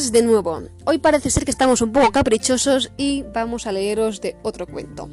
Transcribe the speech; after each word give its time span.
buenas 0.00 0.12
de 0.12 0.22
nuevo. 0.22 0.62
Hoy 0.86 0.96
parece 0.98 1.28
ser 1.28 1.44
que 1.44 1.50
estamos 1.50 1.82
un 1.82 1.92
poco 1.92 2.10
caprichosos 2.10 2.90
y 2.96 3.22
vamos 3.34 3.66
a 3.66 3.72
leeros 3.72 4.22
de 4.22 4.34
otro 4.42 4.66
cuento. 4.66 5.10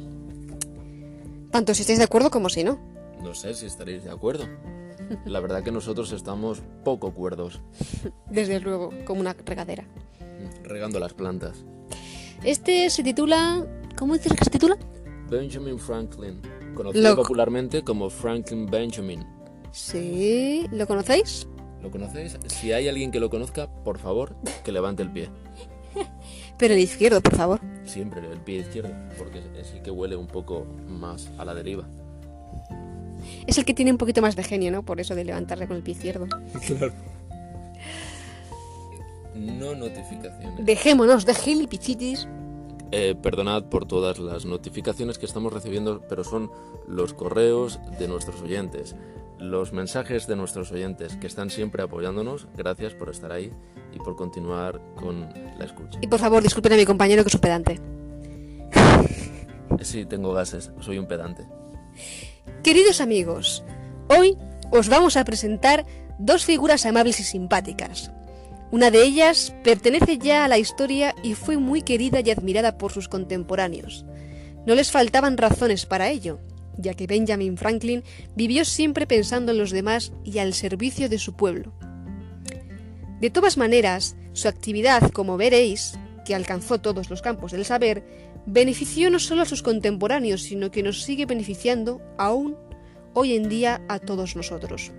Tanto 1.50 1.74
si 1.74 1.82
estáis 1.82 1.98
de 1.98 2.06
acuerdo 2.06 2.30
como 2.30 2.48
si 2.48 2.64
no. 2.64 2.78
No 3.22 3.34
sé 3.34 3.52
si 3.52 3.66
estaréis 3.66 4.04
de 4.04 4.10
acuerdo. 4.10 4.46
La 5.26 5.40
verdad 5.40 5.62
que 5.62 5.70
nosotros 5.72 6.12
estamos 6.12 6.62
poco 6.84 7.12
cuerdos, 7.12 7.60
Desde 8.30 8.60
luego, 8.60 8.90
como 9.04 9.20
una 9.20 9.34
regadera. 9.34 9.84
regando 10.62 10.98
las 10.98 11.12
plantas. 11.12 11.64
Este 12.42 12.88
se 12.88 13.02
titula... 13.02 13.66
¿Cómo 13.96 14.14
dices 14.14 14.32
que 14.32 14.44
se 14.44 14.50
titula? 14.50 14.78
Benjamin 15.28 15.78
Franklin, 15.78 16.40
conocido 16.74 17.14
popularmente 17.16 17.82
como 17.84 18.08
Franklin 18.08 18.64
Benjamin. 18.66 19.26
Sí, 19.70 20.66
¿lo 20.72 20.86
conocéis? 20.86 21.46
¿Lo 21.82 21.90
conocéis? 21.90 22.38
Si 22.46 22.72
hay 22.72 22.88
alguien 22.88 23.10
que 23.10 23.20
lo 23.20 23.30
conozca, 23.30 23.68
por 23.84 23.98
favor, 23.98 24.36
que 24.64 24.72
levante 24.72 25.02
el 25.02 25.10
pie. 25.10 25.30
Pero 26.58 26.74
el 26.74 26.80
izquierdo, 26.80 27.20
por 27.20 27.36
favor. 27.36 27.60
Siempre 27.84 28.20
el 28.20 28.40
pie 28.40 28.58
izquierdo, 28.58 28.90
porque 29.16 29.42
es 29.58 29.72
el 29.72 29.82
que 29.82 29.90
huele 29.90 30.16
un 30.16 30.26
poco 30.26 30.66
más 30.88 31.30
a 31.38 31.44
la 31.44 31.54
deriva. 31.54 31.84
Es 33.46 33.58
el 33.58 33.64
que 33.64 33.74
tiene 33.74 33.90
un 33.90 33.98
poquito 33.98 34.22
más 34.22 34.36
de 34.36 34.44
genio, 34.44 34.70
¿no? 34.70 34.84
Por 34.84 35.00
eso 35.00 35.14
de 35.14 35.24
levantarle 35.24 35.66
con 35.66 35.76
el 35.76 35.82
pie 35.82 35.94
izquierdo. 35.94 36.26
Claro. 36.66 36.92
No 39.34 39.74
notificaciones. 39.74 40.66
Dejémonos 40.66 41.24
de 41.24 41.34
gilipichitis. 41.34 42.26
Eh, 42.90 43.14
perdonad 43.20 43.64
por 43.64 43.86
todas 43.86 44.18
las 44.18 44.46
notificaciones 44.46 45.18
que 45.18 45.26
estamos 45.26 45.52
recibiendo, 45.52 46.00
pero 46.08 46.24
son 46.24 46.50
los 46.86 47.12
correos 47.12 47.78
de 47.98 48.08
nuestros 48.08 48.40
oyentes, 48.40 48.96
los 49.38 49.72
mensajes 49.72 50.26
de 50.26 50.36
nuestros 50.36 50.72
oyentes 50.72 51.16
que 51.16 51.26
están 51.26 51.50
siempre 51.50 51.82
apoyándonos. 51.82 52.48
Gracias 52.56 52.94
por 52.94 53.10
estar 53.10 53.32
ahí 53.32 53.50
y 53.92 53.98
por 53.98 54.16
continuar 54.16 54.80
con 54.96 55.28
la 55.58 55.64
escucha. 55.64 55.98
Y 56.02 56.06
por 56.06 56.18
favor, 56.18 56.42
disculpen 56.42 56.72
a 56.72 56.76
mi 56.76 56.84
compañero 56.84 57.22
que 57.22 57.28
es 57.28 57.34
un 57.34 57.40
pedante. 57.40 57.80
Sí, 59.80 60.04
tengo 60.04 60.32
gases, 60.32 60.72
soy 60.80 60.98
un 60.98 61.06
pedante. 61.06 61.46
Queridos 62.64 63.00
amigos, 63.00 63.62
hoy 64.08 64.36
os 64.72 64.88
vamos 64.88 65.16
a 65.16 65.24
presentar 65.24 65.86
dos 66.18 66.44
figuras 66.44 66.84
amables 66.84 67.20
y 67.20 67.22
simpáticas. 67.22 68.10
Una 68.70 68.90
de 68.90 69.02
ellas 69.02 69.54
pertenece 69.64 70.18
ya 70.18 70.44
a 70.44 70.48
la 70.48 70.58
historia 70.58 71.14
y 71.22 71.34
fue 71.34 71.56
muy 71.56 71.82
querida 71.82 72.20
y 72.20 72.30
admirada 72.30 72.76
por 72.76 72.92
sus 72.92 73.08
contemporáneos. 73.08 74.04
No 74.66 74.74
les 74.74 74.90
faltaban 74.90 75.38
razones 75.38 75.86
para 75.86 76.10
ello, 76.10 76.40
ya 76.78 76.94
que 76.94 77.06
Benjamin 77.06 77.58
Franklin 77.58 78.02
vivió 78.34 78.64
siempre 78.64 79.06
pensando 79.06 79.52
en 79.52 79.58
los 79.58 79.70
demás 79.70 80.12
y 80.24 80.38
al 80.38 80.54
servicio 80.54 81.08
de 81.08 81.18
su 81.18 81.34
pueblo. 81.34 81.72
De 83.20 83.30
todas 83.30 83.58
maneras, 83.58 84.16
su 84.32 84.48
actividad, 84.48 85.10
como 85.10 85.36
veréis, 85.36 85.98
que 86.24 86.34
alcanzó 86.34 86.78
todos 86.78 87.10
los 87.10 87.20
campos 87.20 87.52
del 87.52 87.64
saber, 87.64 88.04
benefició 88.46 89.10
no 89.10 89.18
solo 89.18 89.42
a 89.42 89.46
sus 89.46 89.62
contemporáneos, 89.62 90.42
sino 90.42 90.70
que 90.70 90.82
nos 90.82 91.02
sigue 91.02 91.26
beneficiando 91.26 92.00
aún 92.16 92.56
hoy 93.14 93.34
en 93.34 93.48
día 93.48 93.82
a 93.88 93.98
todos 93.98 94.36
nosotros. 94.36 94.92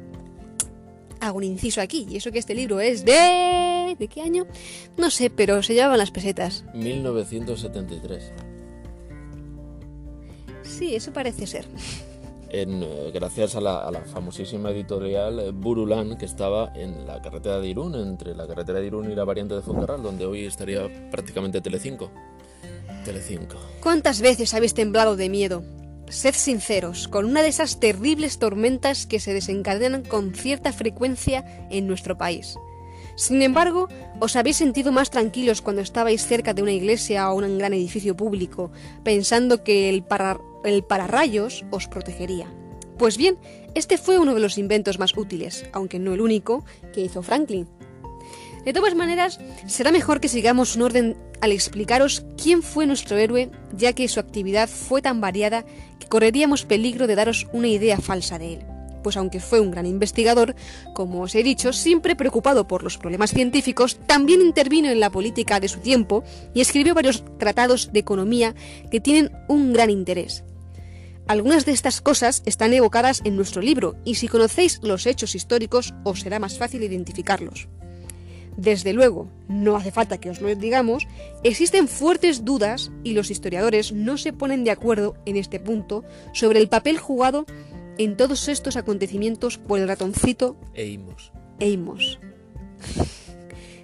Hago 1.21 1.37
un 1.37 1.43
inciso 1.43 1.81
aquí, 1.81 2.05
y 2.09 2.17
eso 2.17 2.31
que 2.31 2.39
este 2.39 2.55
libro 2.55 2.79
es 2.79 3.05
de... 3.05 3.95
¿De 3.97 4.07
qué 4.07 4.21
año? 4.21 4.45
No 4.97 5.09
sé, 5.09 5.29
pero 5.29 5.63
se 5.63 5.73
llevaban 5.73 5.97
las 5.97 6.11
pesetas. 6.11 6.63
1973. 6.73 8.31
Sí, 10.69 10.95
eso 10.95 11.11
parece 11.11 11.47
ser. 11.47 11.65
En, 12.51 12.81
eh, 12.81 13.11
gracias 13.13 13.55
a 13.55 13.61
la, 13.61 13.79
a 13.79 13.91
la 13.91 14.01
famosísima 14.01 14.71
editorial 14.71 15.39
eh, 15.39 15.51
Burulán 15.51 16.17
que 16.17 16.25
estaba 16.25 16.71
en 16.75 17.05
la 17.05 17.21
carretera 17.21 17.59
de 17.59 17.67
Irún, 17.67 17.93
entre 17.95 18.33
la 18.35 18.47
carretera 18.47 18.79
de 18.79 18.87
Irún 18.87 19.11
y 19.11 19.15
la 19.15 19.23
variante 19.23 19.53
de 19.55 19.61
Foncarral, 19.61 20.01
donde 20.01 20.25
hoy 20.25 20.45
estaría 20.45 20.87
prácticamente 21.11 21.61
Telecinco. 21.61 22.09
Telecinco. 23.05 23.55
¿Cuántas 23.81 24.21
veces 24.21 24.53
habéis 24.53 24.73
temblado 24.73 25.15
de 25.15 25.29
miedo? 25.29 25.63
Sed 26.09 26.33
sinceros, 26.33 27.07
con 27.07 27.25
una 27.25 27.43
de 27.43 27.49
esas 27.49 27.79
terribles 27.79 28.39
tormentas 28.39 29.05
que 29.05 29.19
se 29.19 29.33
desencadenan 29.33 30.03
con 30.03 30.33
cierta 30.33 30.73
frecuencia 30.73 31.67
en 31.69 31.85
nuestro 31.85 32.17
país. 32.17 32.55
Sin 33.15 33.41
embargo, 33.43 33.89
os 34.19 34.35
habéis 34.35 34.55
sentido 34.57 34.91
más 34.91 35.11
tranquilos 35.11 35.61
cuando 35.61 35.81
estabais 35.83 36.25
cerca 36.25 36.53
de 36.55 36.63
una 36.63 36.71
iglesia 36.71 37.29
o 37.29 37.35
un 37.37 37.57
gran 37.59 37.73
edificio 37.73 38.15
público, 38.15 38.71
pensando 39.03 39.63
que 39.63 39.89
el, 39.89 40.03
para- 40.03 40.39
el 40.63 40.83
pararrayos 40.83 41.65
os 41.71 41.87
protegería. 41.87 42.47
Pues 42.97 43.17
bien, 43.17 43.37
este 43.75 43.97
fue 43.97 44.19
uno 44.19 44.33
de 44.33 44.41
los 44.41 44.57
inventos 44.57 44.99
más 44.99 45.15
útiles, 45.15 45.65
aunque 45.71 45.99
no 45.99 46.13
el 46.13 46.21
único, 46.21 46.65
que 46.93 47.01
hizo 47.01 47.21
Franklin. 47.21 47.67
De 48.65 48.73
todas 48.73 48.93
maneras, 48.93 49.39
será 49.67 49.91
mejor 49.91 50.19
que 50.19 50.27
sigamos 50.27 50.75
un 50.75 50.81
orden 50.81 51.17
al 51.39 51.53
explicaros 51.53 52.25
quién 52.41 52.61
fue 52.61 52.85
nuestro 52.85 53.17
héroe, 53.17 53.49
ya 53.75 53.93
que 53.93 54.07
su 54.09 54.19
actividad 54.19 54.67
fue 54.67 55.01
tan 55.01 55.21
variada 55.21 55.65
que 55.97 56.07
correríamos 56.07 56.65
peligro 56.65 57.07
de 57.07 57.15
daros 57.15 57.47
una 57.53 57.69
idea 57.69 57.99
falsa 57.99 58.37
de 58.37 58.55
él. 58.55 58.65
Pues 59.01 59.15
aunque 59.15 59.39
fue 59.39 59.61
un 59.61 59.71
gran 59.71 59.85
investigador, 59.85 60.55
como 60.93 61.21
os 61.21 61.35
he 61.35 61.41
dicho, 61.41 61.71
siempre 61.71 62.17
preocupado 62.17 62.67
por 62.67 62.83
los 62.83 62.97
problemas 62.97 63.31
científicos, 63.31 63.97
también 64.05 64.41
intervino 64.41 64.89
en 64.89 64.99
la 64.99 65.09
política 65.09 65.61
de 65.61 65.69
su 65.69 65.79
tiempo 65.79 66.25
y 66.53 66.59
escribió 66.59 66.93
varios 66.93 67.23
tratados 67.37 67.93
de 67.93 67.99
economía 68.01 68.55
que 68.91 68.99
tienen 68.99 69.31
un 69.47 69.71
gran 69.71 69.89
interés. 69.89 70.43
Algunas 71.29 71.63
de 71.63 71.73
estas 71.73 72.01
cosas 72.01 72.41
están 72.47 72.73
evocadas 72.73 73.21
en 73.23 73.35
nuestro 73.35 73.61
libro 73.61 73.95
y 74.03 74.15
si 74.15 74.27
conocéis 74.27 74.79
los 74.81 75.05
hechos 75.05 75.35
históricos 75.35 75.93
os 76.03 76.21
será 76.21 76.39
más 76.39 76.57
fácil 76.57 76.81
identificarlos. 76.81 77.67
Desde 78.57 78.93
luego, 78.93 79.29
no 79.47 79.75
hace 79.75 79.91
falta 79.91 80.19
que 80.19 80.31
os 80.31 80.41
lo 80.41 80.53
digamos, 80.55 81.07
existen 81.43 81.87
fuertes 81.87 82.45
dudas 82.45 82.89
y 83.03 83.13
los 83.13 83.29
historiadores 83.29 83.91
no 83.91 84.17
se 84.17 84.33
ponen 84.33 84.63
de 84.63 84.71
acuerdo 84.71 85.17
en 85.27 85.37
este 85.37 85.59
punto 85.59 86.03
sobre 86.33 86.57
el 86.57 86.67
papel 86.67 86.97
jugado 86.97 87.45
en 87.99 88.17
todos 88.17 88.47
estos 88.47 88.75
acontecimientos 88.75 89.59
por 89.59 89.77
el 89.77 89.87
ratoncito 89.87 90.59
Eimos. 90.73 91.31
Amos. 91.61 92.19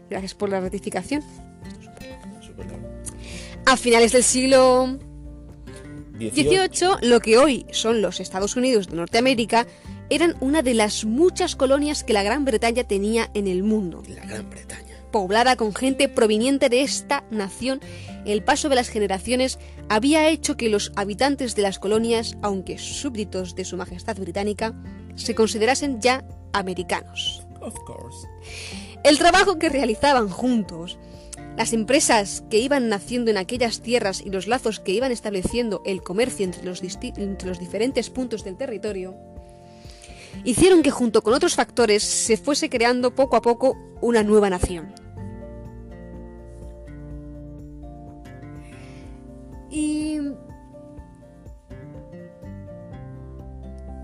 Gracias 0.10 0.34
por 0.34 0.50
la 0.50 0.62
ratificación. 0.62 1.22
A 3.68 3.78
finales 3.78 4.14
del 4.14 4.24
siglo 4.24 4.98
18. 6.18 6.50
18, 6.50 6.98
lo 7.02 7.20
que 7.20 7.38
hoy 7.38 7.66
son 7.72 8.02
los 8.02 8.20
Estados 8.20 8.56
Unidos 8.56 8.88
de 8.88 8.98
Norteamérica, 8.98 9.68
eran 10.10 10.36
una 10.40 10.62
de 10.62 10.74
las 10.74 11.06
muchas 11.06 11.56
colonias 11.56 12.04
que 12.04 12.14
la 12.14 12.24
Gran 12.24 12.46
Bretaña 12.46 12.84
tenía 12.84 13.30
en 13.34 13.48
el 13.48 13.64
mundo. 13.64 14.04
La 14.08 14.26
Gran 14.26 14.50
Bretaña. 14.50 14.96
poblada 15.12 15.56
con 15.56 15.74
gente 15.74 16.10
proveniente 16.10 16.70
de 16.70 16.82
esta 16.82 17.24
nación, 17.32 17.80
el 18.26 18.44
paso 18.44 18.70
de 18.70 18.76
las 18.76 18.90
generaciones 18.90 19.60
había 19.88 20.28
hecho 20.28 20.58
que 20.58 20.70
los 20.70 20.92
habitantes 20.96 21.56
de 21.56 21.62
las 21.62 21.80
colonias, 21.80 22.38
aunque 22.42 22.78
súbditos 22.78 23.56
de 23.56 23.66
su 23.66 23.78
Majestad 23.78 24.18
Británica, 24.18 24.74
se 25.16 25.34
considerasen 25.36 26.02
ya 26.02 26.26
americanos. 26.54 27.46
Of 27.62 27.76
course. 27.86 28.28
El 29.04 29.18
trabajo 29.18 29.58
que 29.58 29.70
realizaban 29.70 30.30
juntos, 30.30 30.98
las 31.58 31.74
empresas 31.74 32.44
que 32.50 32.60
iban 32.60 32.90
naciendo 32.90 33.32
en 33.32 33.38
aquellas 33.38 33.82
tierras 33.82 34.22
y 34.22 34.30
los 34.30 34.48
lazos 34.48 34.80
que 34.80 34.92
iban 34.92 35.12
estableciendo 35.12 35.82
el 35.86 36.02
comercio 36.02 36.44
entre 36.44 36.64
los, 36.64 36.82
diferentes 36.82 38.10
puntos 38.10 38.44
del 38.44 38.58
territorio, 38.58 39.16
hicieron 40.44 40.84
que 40.84 40.92
junto 40.92 41.22
con 41.22 41.34
otros 41.34 41.56
factores 41.56 42.04
se 42.04 42.36
fuese 42.36 42.70
creando 42.70 43.16
poco 43.16 43.38
a 43.38 43.42
poco 43.42 43.78
una 44.02 44.22
nueva 44.24 44.50
nación. 44.50 44.94
Y 49.72 50.20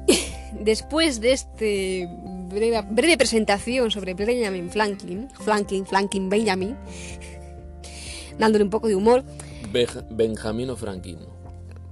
después 0.63 1.19
de 1.19 1.33
este 1.33 2.07
breve, 2.47 2.81
breve 2.89 3.17
presentación 3.17 3.91
sobre 3.91 4.13
Benjamin 4.13 4.69
Franklin, 4.69 5.29
Franklin, 5.31 5.85
Franklin 5.85 6.29
Benjamin, 6.29 6.77
dándole 8.41 8.63
un 8.63 8.69
poco 8.71 8.87
de 8.87 8.95
humor, 8.95 9.23
Benjamino 10.11 10.75
Franklin. 10.75 11.19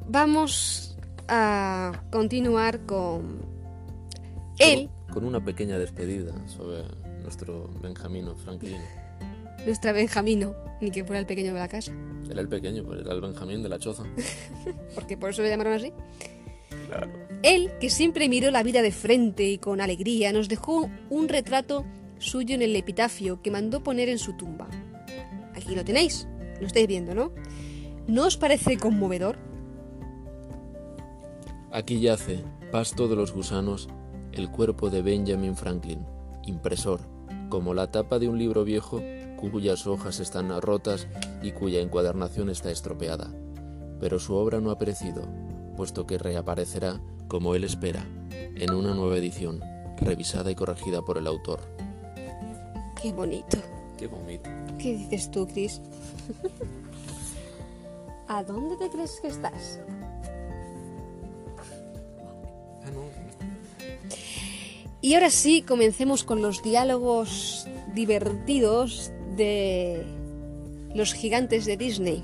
vamos 0.08 0.98
a 1.28 2.02
continuar 2.12 2.86
con 2.88 3.40
él, 4.58 4.90
Con, 5.06 5.14
con 5.14 5.26
una 5.26 5.46
pequeña 5.46 5.78
despedida 5.78 6.34
sobre 6.48 6.84
nuestro 7.22 7.70
Benjamino 7.82 8.36
Franklin. 8.36 8.82
nuestra 9.64 9.92
Benjamino, 9.92 10.56
ni 10.82 10.90
que 10.90 11.04
fuera 11.06 11.20
el 11.20 11.28
pequeño 11.28 11.54
de 11.54 11.60
la 11.60 11.68
casa, 11.68 11.92
Era 12.30 12.42
el 12.42 12.50
pequeño, 12.50 12.84
pues 12.84 13.02
era 13.02 13.14
el 13.14 13.22
Benjamín 13.22 13.62
de 13.62 13.70
la 13.70 13.78
choza. 13.78 14.04
porque 14.96 15.16
por 15.18 15.30
eso 15.30 15.44
le 15.44 15.50
llamaron 15.50 15.74
así. 15.74 15.94
Claro. 16.88 17.12
Él, 17.44 17.72
que 17.80 17.92
siempre 17.92 18.28
miró 18.28 18.50
la 18.50 18.64
vida 18.64 18.82
de 18.82 18.92
frente 18.92 19.44
y 19.48 19.60
con 19.60 19.82
alegría, 19.82 20.34
nos 20.34 20.50
dejó 20.50 20.90
un 21.12 21.30
retrato 21.30 21.86
suyo 22.18 22.56
en 22.56 22.64
el 22.64 22.76
epitafio 22.76 23.40
que 23.44 23.52
mandó 23.52 23.82
poner 23.84 24.10
en 24.10 24.18
su 24.18 24.34
tumba. 24.34 24.68
Aquí 25.56 25.76
lo 25.76 25.86
tenéis, 25.86 26.28
lo 26.60 26.68
estáis 26.68 26.88
viendo, 26.88 27.14
¿no? 27.14 27.32
¿No 28.08 28.26
os 28.26 28.38
parece 28.38 28.78
conmovedor? 28.78 29.38
Aquí 31.72 32.00
yace, 32.00 32.44
pasto 32.72 33.08
de 33.08 33.16
los 33.16 33.32
gusanos, 33.32 33.90
el 34.32 34.50
cuerpo 34.50 34.90
de 34.90 35.02
Benjamin 35.02 35.56
Franklin, 35.56 36.06
impresor, 36.46 37.02
como 37.50 37.74
la 37.74 37.92
tapa 37.92 38.20
de 38.20 38.28
un 38.28 38.38
libro 38.40 38.64
viejo 38.64 39.02
cuyas 39.48 39.88
hojas 39.88 40.20
están 40.20 40.50
rotas 40.62 41.08
y 41.42 41.52
cuya 41.52 41.80
encuadernación 41.80 42.50
está 42.50 42.72
estropeada. 42.72 43.34
Pero 44.02 44.20
su 44.20 44.36
obra 44.36 44.60
no 44.60 44.72
ha 44.72 44.78
perecido, 44.78 45.24
puesto 45.78 46.06
que 46.06 46.18
reaparecerá, 46.18 47.00
como 47.30 47.56
él 47.56 47.64
espera, 47.64 48.06
en 48.32 48.74
una 48.74 48.94
nueva 48.94 49.18
edición, 49.18 49.62
revisada 49.98 50.52
y 50.52 50.56
corregida 50.56 51.02
por 51.02 51.18
el 51.18 51.28
autor. 51.28 51.62
Qué 53.02 53.14
bonito. 53.14 53.58
Qué 54.00 54.08
bonito. 54.08 54.50
¿Qué 54.78 54.96
dices 54.96 55.30
tú, 55.30 55.46
Chris? 55.46 55.82
¿A 58.30 58.44
dónde 58.46 58.78
te 58.78 58.90
crees 58.90 59.20
que 59.22 59.28
estás? 59.28 59.82
Ah, 62.86 62.92
no. 62.94 63.02
Y 65.02 65.16
ahora 65.16 65.30
sí, 65.30 65.64
comencemos 65.64 66.24
con 66.24 66.42
los 66.42 66.64
diálogos 66.64 67.68
divertidos 67.94 69.12
de 69.36 70.06
los 70.96 71.14
gigantes 71.14 71.66
de 71.66 71.76
Disney. 71.76 72.24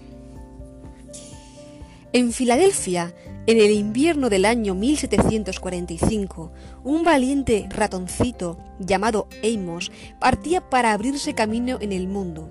En 2.16 2.32
Filadelfia, 2.32 3.14
en 3.46 3.60
el 3.60 3.72
invierno 3.72 4.30
del 4.30 4.46
año 4.46 4.74
1745, 4.74 6.54
un 6.86 7.04
valiente 7.04 7.68
ratoncito 7.70 8.58
llamado 8.80 9.28
Amos 9.44 9.92
partía 10.18 10.62
para 10.70 10.94
abrirse 10.94 11.36
camino 11.36 11.78
en 11.82 11.92
el 11.92 12.08
mundo. 12.08 12.50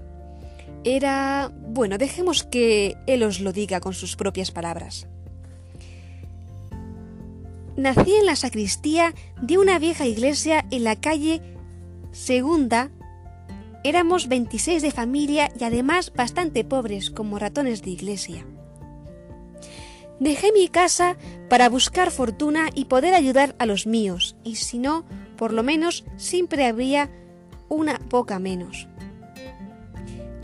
Era... 0.85 1.51
bueno, 1.67 1.97
dejemos 1.97 2.45
que 2.45 2.99
él 3.07 3.23
os 3.23 3.41
lo 3.41 3.55
diga 3.55 3.81
con 3.81 3.95
sus 3.95 4.17
propias 4.17 4.51
palabras. 4.51 5.09
Nací 7.75 8.17
en 8.17 8.27
la 8.27 8.37
sacristía 8.37 9.15
de 9.41 9.57
una 9.57 9.79
vieja 9.79 10.07
iglesia 10.07 10.67
en 10.71 10.85
la 10.85 10.97
calle 10.97 11.41
Segunda. 12.13 12.91
Éramos 13.83 14.29
26 14.29 14.83
de 14.83 14.91
familia 14.91 15.51
y 15.59 15.65
además 15.65 16.13
bastante 16.15 16.65
pobres 16.65 17.11
como 17.11 17.39
ratones 17.39 17.81
de 17.81 17.93
iglesia. 17.93 18.45
Dejé 20.21 20.53
mi 20.53 20.69
casa 20.69 21.17
para 21.49 21.69
buscar 21.69 22.11
fortuna 22.11 22.69
y 22.75 22.85
poder 22.87 23.15
ayudar 23.15 23.55
a 23.59 23.67
los 23.67 23.87
míos, 23.87 24.37
y 24.45 24.57
si 24.57 24.79
no, 24.79 25.05
por 25.37 25.53
lo 25.53 25.63
menos 25.63 26.05
siempre 26.17 26.67
habría 26.67 27.11
una 27.69 27.99
poca 27.99 28.39
menos. 28.39 28.89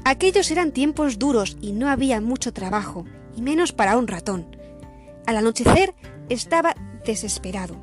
Aquellos 0.04 0.50
eran 0.50 0.72
tiempos 0.72 1.18
duros 1.18 1.56
y 1.60 1.72
no 1.72 1.88
había 1.88 2.20
mucho 2.20 2.52
trabajo, 2.52 3.04
y 3.36 3.42
menos 3.42 3.72
para 3.72 3.96
un 3.96 4.08
ratón. 4.08 4.56
Al 5.26 5.36
anochecer 5.36 5.94
estaba 6.28 6.74
desesperado. 7.04 7.76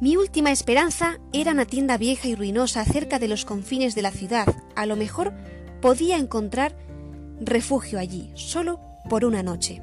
Mi 0.00 0.16
última 0.16 0.50
esperanza 0.50 1.18
era 1.32 1.52
una 1.52 1.66
tienda 1.66 1.98
vieja 1.98 2.28
y 2.28 2.34
ruinosa 2.34 2.84
cerca 2.84 3.18
de 3.18 3.28
los 3.28 3.44
confines 3.44 3.94
de 3.94 4.02
la 4.02 4.10
ciudad. 4.10 4.46
A 4.74 4.86
lo 4.86 4.96
mejor 4.96 5.34
podía 5.82 6.16
encontrar 6.16 6.74
refugio 7.40 7.98
allí, 7.98 8.30
solo 8.34 8.80
por 9.10 9.26
una 9.26 9.42
noche. 9.42 9.82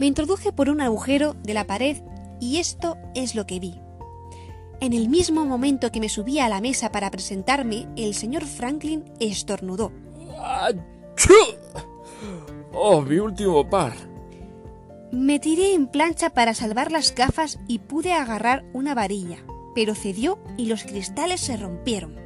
Me 0.00 0.06
introduje 0.06 0.50
por 0.50 0.68
un 0.68 0.80
agujero 0.80 1.36
de 1.44 1.54
la 1.54 1.68
pared 1.68 1.98
y 2.40 2.56
esto 2.56 2.96
es 3.14 3.36
lo 3.36 3.46
que 3.46 3.60
vi. 3.60 3.80
En 4.80 4.92
el 4.92 5.08
mismo 5.08 5.44
momento 5.44 5.92
que 5.92 6.00
me 6.00 6.08
subía 6.08 6.46
a 6.46 6.48
la 6.48 6.60
mesa 6.60 6.90
para 6.90 7.12
presentarme, 7.12 7.86
el 7.96 8.14
señor 8.14 8.44
Franklin 8.44 9.04
estornudó. 9.20 9.92
¡Oh, 12.72 13.02
mi 13.02 13.18
último 13.18 13.68
par! 13.70 13.92
Me 15.12 15.38
tiré 15.38 15.74
en 15.74 15.86
plancha 15.86 16.30
para 16.30 16.54
salvar 16.54 16.90
las 16.90 17.14
gafas 17.14 17.60
y 17.68 17.78
pude 17.78 18.12
agarrar 18.14 18.64
una 18.72 18.94
varilla, 18.94 19.38
pero 19.74 19.94
cedió 19.94 20.38
y 20.56 20.66
los 20.66 20.82
cristales 20.82 21.40
se 21.40 21.56
rompieron. 21.56 22.16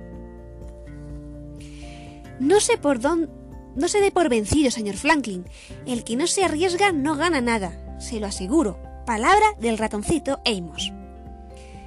No 2.40 2.60
sé 2.60 2.78
por 2.78 3.00
dónde... 3.00 3.37
No 3.78 3.86
se 3.86 4.00
dé 4.00 4.10
por 4.10 4.28
vencido, 4.28 4.72
señor 4.72 4.96
Franklin. 4.96 5.44
El 5.86 6.02
que 6.02 6.16
no 6.16 6.26
se 6.26 6.44
arriesga 6.44 6.90
no 6.90 7.14
gana 7.14 7.40
nada, 7.40 7.96
se 8.00 8.18
lo 8.18 8.26
aseguro. 8.26 8.76
Palabra 9.06 9.46
del 9.60 9.78
ratoncito 9.78 10.40
Amos. 10.44 10.92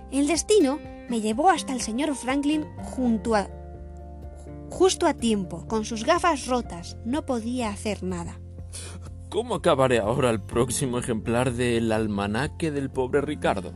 El 0.10 0.28
destino 0.28 0.80
me 1.10 1.20
llevó 1.20 1.50
hasta 1.50 1.74
el 1.74 1.82
señor 1.82 2.16
Franklin 2.16 2.66
junto 2.82 3.36
a... 3.36 3.50
justo 4.70 5.06
a 5.06 5.14
tiempo, 5.14 5.68
con 5.68 5.84
sus 5.84 6.06
gafas 6.06 6.48
rotas. 6.48 6.96
No 7.04 7.26
podía 7.26 7.70
hacer 7.70 8.04
nada. 8.04 8.40
¿Cómo 9.30 9.56
acabaré 9.56 10.00
ahora 10.00 10.30
el 10.30 10.42
próximo 10.42 10.98
ejemplar 10.98 11.52
del 11.52 11.92
almanaque 11.92 12.72
del 12.72 12.90
pobre 12.90 13.20
Ricardo? 13.20 13.74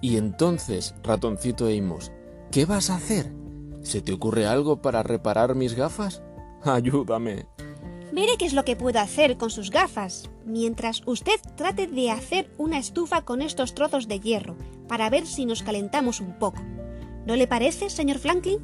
Y 0.00 0.16
entonces, 0.16 0.94
ratoncito 1.02 1.66
Amos, 1.66 2.12
¿qué 2.52 2.66
vas 2.66 2.88
a 2.90 2.94
hacer? 2.94 3.40
¿Se 3.82 4.00
te 4.00 4.12
ocurre 4.12 4.46
algo 4.46 4.82
para 4.82 5.02
reparar 5.02 5.54
mis 5.54 5.74
gafas? 5.74 6.22
Ayúdame. 6.62 7.46
Veré 8.12 8.32
qué 8.38 8.44
es 8.44 8.54
lo 8.54 8.64
que 8.64 8.76
puedo 8.76 8.98
hacer 8.98 9.36
con 9.36 9.50
sus 9.50 9.70
gafas, 9.70 10.28
mientras 10.44 11.02
usted 11.06 11.40
trate 11.56 11.86
de 11.86 12.10
hacer 12.10 12.50
una 12.58 12.78
estufa 12.78 13.22
con 13.22 13.40
estos 13.40 13.74
trozos 13.74 14.08
de 14.08 14.18
hierro, 14.18 14.56
para 14.88 15.08
ver 15.10 15.26
si 15.26 15.46
nos 15.46 15.62
calentamos 15.62 16.20
un 16.20 16.38
poco. 16.38 16.60
¿No 17.24 17.36
le 17.36 17.46
parece, 17.46 17.88
señor 17.88 18.18
Franklin? 18.18 18.58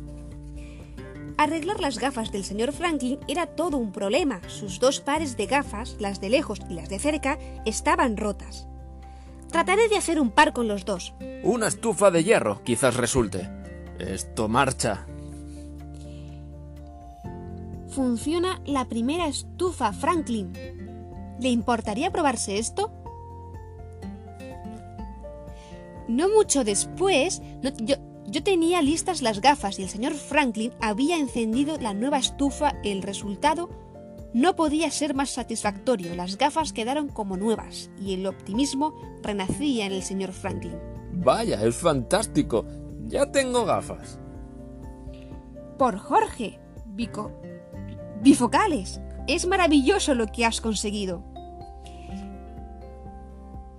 Arreglar 1.39 1.81
las 1.81 1.99
gafas 1.99 2.33
del 2.33 2.45
señor 2.45 2.73
Franklin 2.73 3.19
era 3.29 3.47
todo 3.47 3.77
un 3.77 3.93
problema. 3.93 4.41
Sus 4.49 4.81
dos 4.81 5.01
pares 5.01 5.37
de 5.37 5.47
gafas, 5.47 5.97
las 6.01 6.21
de 6.21 6.31
lejos 6.31 6.61
y 6.69 6.75
las 6.75 6.89
de 6.89 6.99
cerca, 6.99 7.39
estaban 7.67 8.17
rotas. 8.17 8.67
Trataré 9.51 9.89
de 9.89 9.97
hacer 9.97 10.19
un 10.19 10.31
par 10.31 10.53
con 10.53 10.67
los 10.67 10.85
dos. 10.85 11.15
Una 11.43 11.69
estufa 11.69 12.11
de 12.11 12.25
hierro, 12.25 12.63
quizás 12.65 12.97
resulte. 12.97 13.49
Esto 13.99 14.49
marcha. 14.49 15.07
Funciona 17.89 18.61
la 18.67 18.85
primera 18.87 19.27
estufa, 19.27 19.93
Franklin. 19.93 20.53
¿Le 21.41 21.49
importaría 21.49 22.11
probarse 22.11 22.59
esto? 22.59 22.93
No 26.09 26.29
mucho 26.29 26.63
después, 26.63 27.41
no- 27.63 27.71
yo, 27.79 27.97
yo 28.27 28.43
tenía 28.43 28.83
listas 28.83 29.23
las 29.23 29.41
gafas 29.41 29.79
y 29.79 29.83
el 29.85 29.89
señor 29.89 30.13
Franklin 30.15 30.73
había 30.81 31.17
encendido 31.19 31.79
la 31.79 31.95
nueva 31.95 32.19
estufa. 32.19 32.75
El 32.85 33.03
resultado 33.03 33.69
no 34.35 34.55
podía 34.57 34.91
ser 34.91 35.15
más 35.15 35.31
satisfactorio. 35.31 36.15
Las 36.15 36.37
gafas 36.37 36.73
quedaron 36.73 37.09
como 37.09 37.37
nuevas 37.37 37.91
y 38.01 38.13
el 38.15 38.27
optimismo 38.27 38.95
renacía 39.23 39.87
en 39.87 39.93
el 39.93 40.03
señor 40.03 40.33
Franklin. 40.33 40.75
Vaya, 41.13 41.63
es 41.65 41.77
fantástico. 41.77 42.65
Ya 43.07 43.31
tengo 43.31 43.65
gafas. 43.65 44.19
Por 45.79 45.99
Jorge, 45.99 46.59
bico, 46.87 47.33
bifocales. 48.23 49.01
Es 49.27 49.47
maravilloso 49.47 50.15
lo 50.15 50.27
que 50.27 50.45
has 50.45 50.61
conseguido. 50.61 51.23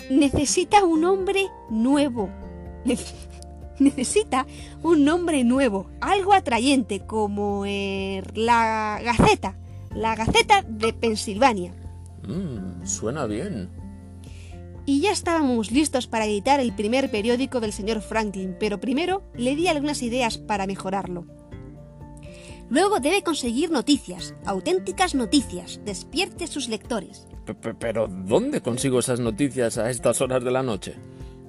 Necesita 0.09 0.83
un 0.85 1.03
hombre 1.05 1.47
nuevo. 1.69 2.29
Nece- 2.85 3.13
Necesita 3.79 4.47
un 4.81 5.03
nombre 5.05 5.43
nuevo, 5.43 5.87
algo 6.01 6.33
atrayente 6.33 7.01
como 7.05 7.63
eh, 7.67 8.23
la 8.33 8.99
Gaceta, 9.03 9.55
la 9.93 10.15
Gaceta 10.15 10.63
de 10.67 10.93
Pensilvania. 10.93 11.73
Mmm, 12.27 12.83
suena 12.85 13.25
bien. 13.27 13.69
Y 14.89 15.01
ya 15.01 15.11
estábamos 15.11 15.69
listos 15.69 16.07
para 16.07 16.25
editar 16.25 16.61
el 16.61 16.73
primer 16.73 17.11
periódico 17.11 17.59
del 17.59 17.73
señor 17.73 18.01
Franklin, 18.01 18.55
pero 18.57 18.79
primero 18.79 19.21
le 19.35 19.53
di 19.55 19.67
algunas 19.67 20.01
ideas 20.01 20.37
para 20.37 20.65
mejorarlo. 20.65 21.25
Luego 22.69 22.99
debe 23.01 23.21
conseguir 23.21 23.69
noticias, 23.69 24.33
auténticas 24.45 25.13
noticias, 25.13 25.81
despierte 25.85 26.45
a 26.45 26.47
sus 26.47 26.69
lectores. 26.69 27.27
Pe- 27.45 27.53
pe- 27.53 27.73
Pero, 27.73 28.07
¿dónde 28.07 28.61
consigo 28.61 28.99
esas 28.99 29.19
noticias 29.19 29.77
a 29.77 29.89
estas 29.89 30.21
horas 30.21 30.43
de 30.43 30.51
la 30.51 30.63
noche? 30.63 30.95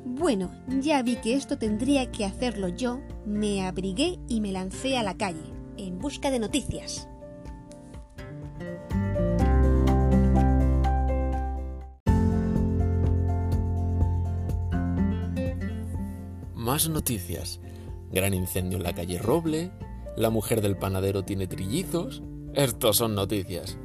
Bueno, 0.05 0.51
ya 0.81 1.01
vi 1.03 1.17
que 1.17 1.35
esto 1.35 1.59
tendría 1.59 2.11
que 2.11 2.25
hacerlo 2.25 2.69
yo, 2.69 3.01
me 3.25 3.65
abrigué 3.65 4.19
y 4.29 4.41
me 4.41 4.51
lancé 4.53 4.97
a 4.97 5.03
la 5.05 5.17
calle, 5.17 5.53
en 5.77 5.99
busca 6.01 6.31
de 6.33 6.41
noticias. 6.41 7.09
Más 16.69 16.87
noticias. 16.87 17.61
Gran 18.13 18.35
incendio 18.35 18.77
en 18.77 18.85
la 18.85 18.93
calle 18.95 19.19
Roble. 19.19 19.71
La 20.19 20.29
mujer 20.29 20.61
del 20.61 20.77
panadero 20.77 21.25
tiene 21.25 21.47
trillizos. 21.47 22.23
Estos 22.53 22.99
son 22.99 23.15
noticias. 23.15 23.79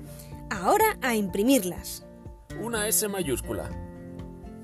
Ahora 0.49 0.97
a 1.01 1.15
imprimirlas. 1.15 2.05
Una 2.61 2.89
S 2.89 3.07
mayúscula. 3.07 3.69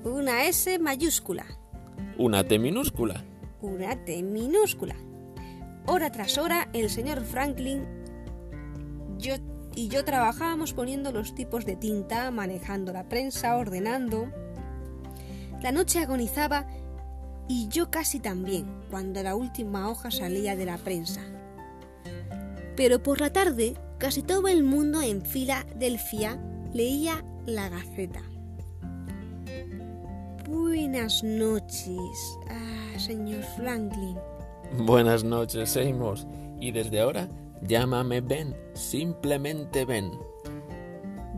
Una 0.04 0.44
S 0.44 0.78
mayúscula, 0.78 1.46
Una 2.18 2.44
T 2.44 2.58
minúscula. 2.58 3.24
una 3.62 4.04
T 4.04 4.22
minúscula. 4.22 4.96
Hora 5.86 6.12
tras 6.12 6.36
hora, 6.36 6.68
el 6.74 6.90
señor 6.90 7.24
Franklin 7.24 7.86
yo, 9.16 9.36
y 9.74 9.88
yo 9.88 10.04
trabajábamos 10.04 10.74
poniendo 10.74 11.10
los 11.10 11.34
tipos 11.34 11.64
de 11.64 11.74
tinta, 11.76 12.30
manejando 12.30 12.92
la 12.92 13.08
prensa, 13.08 13.56
ordenando. 13.56 14.30
La 15.62 15.72
noche 15.72 16.00
agonizaba 16.00 16.66
y 17.50 17.66
yo 17.66 17.90
casi 17.90 18.20
también, 18.20 18.64
cuando 18.90 19.24
la 19.24 19.34
última 19.34 19.90
hoja 19.90 20.12
salía 20.12 20.54
de 20.54 20.66
la 20.66 20.78
prensa. 20.78 21.20
Pero 22.76 23.02
por 23.02 23.20
la 23.20 23.32
tarde, 23.32 23.74
casi 23.98 24.22
todo 24.22 24.46
el 24.46 24.62
mundo 24.62 25.02
en 25.02 25.20
Filadelfia 25.20 26.38
leía 26.72 27.24
la 27.46 27.68
Gaceta. 27.68 28.22
Buenas 30.48 31.24
noches, 31.24 32.38
ah, 32.48 32.96
señor 33.00 33.42
Franklin. 33.56 34.16
Buenas 34.78 35.24
noches, 35.24 35.76
Amos. 35.76 36.28
Y 36.60 36.70
desde 36.70 37.00
ahora, 37.00 37.28
llámame 37.62 38.20
Ben, 38.20 38.54
simplemente 38.74 39.84
Ben. 39.84 40.12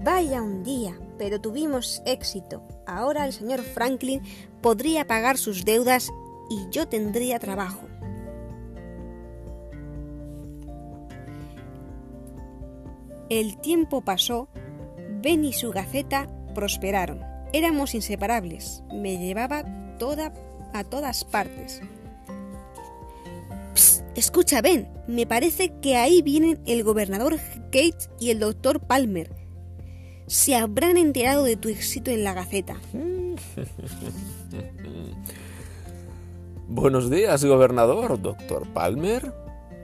Vaya 0.05 0.43
un 0.43 0.63
día, 0.63 0.95
pero 1.17 1.41
tuvimos 1.41 2.03
éxito. 2.05 2.63
Ahora 2.87 3.25
el 3.25 3.33
señor 3.33 3.61
Franklin 3.63 4.21
podría 4.63 5.07
pagar 5.07 5.37
sus 5.37 5.65
deudas 5.65 6.11
y 6.49 6.69
yo 6.71 6.89
tendría 6.89 7.39
trabajo. 7.39 7.83
El 13.29 13.59
tiempo 13.59 14.03
pasó, 14.03 14.49
Ben 15.23 15.45
y 15.45 15.53
su 15.53 15.71
gaceta 15.71 16.29
prosperaron. 16.55 17.21
Éramos 17.53 17.95
inseparables. 17.95 18.83
Me 18.93 19.19
llevaba 19.19 19.65
toda 19.99 20.33
a 20.75 20.85
todas 20.85 21.25
partes. 21.25 21.81
Psst, 23.75 24.05
escucha, 24.17 24.61
Ben, 24.61 24.89
me 25.07 25.27
parece 25.27 25.73
que 25.81 25.97
ahí 25.97 26.23
vienen 26.23 26.61
el 26.67 26.83
gobernador 26.83 27.39
Gates 27.71 28.11
y 28.21 28.31
el 28.31 28.39
doctor 28.39 28.81
Palmer. 28.81 29.31
Se 30.27 30.55
habrán 30.55 30.97
enterado 30.97 31.45
de 31.45 31.57
tu 31.57 31.69
éxito 31.69 32.11
en 32.11 32.25
la 32.25 32.35
Gaceta. 32.35 32.77
Buenos 36.69 37.11
días, 37.11 37.45
gobernador, 37.45 38.21
doctor 38.21 38.67
Palmer. 38.73 39.33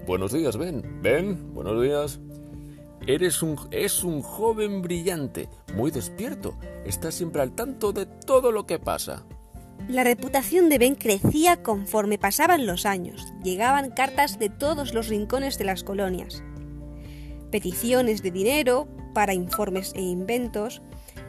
Buenos 0.06 0.32
días, 0.32 0.56
Ben. 0.56 1.00
Ben, 1.02 1.54
buenos 1.54 1.82
días. 1.82 2.20
Eres 3.06 3.42
un, 3.42 3.58
es 3.70 4.04
un 4.04 4.22
joven 4.22 4.82
brillante, 4.82 5.48
muy 5.74 5.90
despierto. 5.90 6.54
Está 6.84 7.10
siempre 7.10 7.42
al 7.42 7.52
tanto 7.52 7.92
de 7.92 8.06
todo 8.06 8.52
lo 8.52 8.66
que 8.66 8.78
pasa. 8.78 9.24
La 9.88 10.04
reputación 10.04 10.68
de 10.68 10.78
Ben 10.78 10.94
crecía 10.94 11.62
conforme 11.62 12.18
pasaban 12.18 12.66
los 12.66 12.84
años. 12.84 13.32
Llegaban 13.42 13.90
cartas 13.90 14.38
de 14.38 14.50
todos 14.50 14.92
los 14.92 15.08
rincones 15.08 15.58
de 15.58 15.64
las 15.64 15.84
colonias. 15.84 16.42
Peticiones 17.50 18.22
de 18.22 18.30
dinero 18.30 18.88
para 19.14 19.34
informes 19.34 19.92
e 19.94 20.02
inventos, 20.02 20.82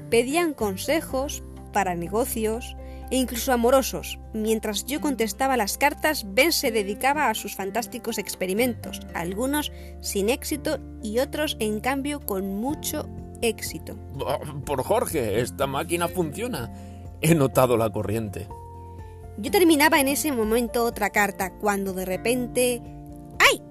pedían 0.10 0.54
consejos 0.54 1.44
para 1.72 1.96
negocios 1.96 2.76
e 3.12 3.18
incluso 3.18 3.52
amorosos. 3.52 4.20
Mientras 4.34 4.86
yo 4.86 5.02
contestaba 5.02 5.58
las 5.58 5.78
cartas, 5.78 6.26
Ben 6.28 6.52
se 6.52 6.72
dedicaba 6.72 7.30
a 7.30 7.34
sus 7.34 7.56
fantásticos 7.56 8.18
experimentos, 8.18 9.02
algunos 9.14 9.72
sin 10.02 10.30
éxito 10.30 10.80
y 11.02 11.20
otros 11.20 11.58
en 11.60 11.80
cambio 11.80 12.20
con 12.20 12.56
mucho 12.56 13.08
éxito. 13.42 13.96
Por 14.66 14.84
Jorge, 14.84 15.42
esta 15.42 15.68
máquina 15.68 16.08
funciona. 16.08 16.72
He 17.22 17.36
notado 17.36 17.78
la 17.78 17.90
corriente. 17.90 18.48
Yo 19.38 19.52
terminaba 19.52 20.00
en 20.00 20.10
ese 20.10 20.32
momento 20.32 20.84
otra 20.86 21.10
carta 21.10 21.52
cuando 21.60 21.94
de 21.94 22.06
repente... 22.06 22.82
¡Ay! 23.40 23.62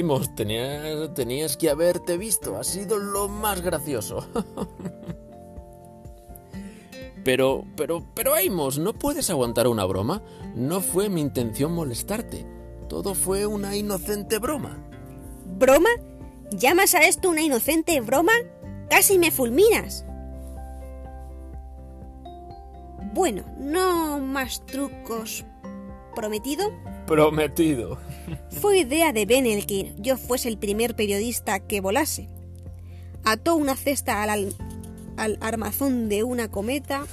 Amos, 0.00 0.34
tenías, 0.34 1.12
tenías 1.14 1.56
que 1.56 1.70
haberte 1.70 2.18
visto. 2.18 2.58
Ha 2.58 2.64
sido 2.64 2.98
lo 2.98 3.28
más 3.28 3.62
gracioso. 3.62 4.26
pero, 7.24 7.64
pero, 7.76 8.04
pero 8.14 8.34
Amos, 8.34 8.78
¿no 8.78 8.92
puedes 8.92 9.30
aguantar 9.30 9.66
una 9.66 9.84
broma? 9.84 10.22
No 10.54 10.80
fue 10.80 11.08
mi 11.08 11.20
intención 11.20 11.72
molestarte. 11.72 12.46
Todo 12.88 13.14
fue 13.14 13.46
una 13.46 13.76
inocente 13.76 14.38
broma. 14.38 14.78
¿Broma? 15.58 15.88
¿Llamas 16.50 16.94
a 16.94 17.00
esto 17.00 17.30
una 17.30 17.42
inocente 17.42 18.00
broma? 18.00 18.32
Casi 18.90 19.18
me 19.18 19.30
fulminas. 19.30 20.04
Bueno, 23.14 23.44
no 23.58 24.20
más 24.20 24.64
trucos. 24.66 25.44
¿Prometido? 26.14 26.72
Prometido. 27.06 27.98
Fue 28.60 28.78
idea 28.78 29.12
de 29.12 29.26
Ben 29.26 29.46
el 29.46 29.66
que 29.66 29.94
yo 29.98 30.16
fuese 30.16 30.48
el 30.48 30.58
primer 30.58 30.94
periodista 30.94 31.60
que 31.60 31.80
volase. 31.80 32.28
Ató 33.24 33.56
una 33.56 33.76
cesta 33.76 34.22
al, 34.22 34.30
al 34.30 34.54
armazón 35.16 36.08
de 36.08 36.24
una 36.24 36.50
cometa. 36.50 37.04